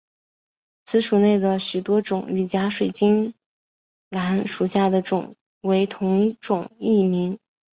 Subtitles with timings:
[0.87, 3.35] 此属内的许多种与假水晶
[4.09, 7.37] 兰属下的种为同种异名。